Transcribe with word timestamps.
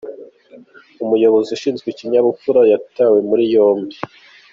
Umuyobozi 1.03 1.49
ushinzwe 1.57 1.87
ikinyabupfura 1.89 2.61
yatawe 2.71 3.17
muri 3.29 3.43
yombi. 3.55 3.95